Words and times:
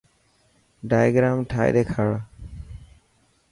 ڊائگرام 0.89 1.37
ٺاهي 1.49 1.69
ڏيکار. 1.75 2.09